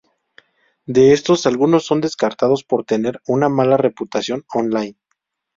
[0.87, 4.97] De estos, algunos son descartados por tener una mala reputación online.